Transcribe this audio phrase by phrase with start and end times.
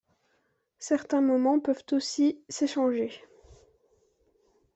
[0.79, 3.11] Certains moments peuvent aussi s'échanger.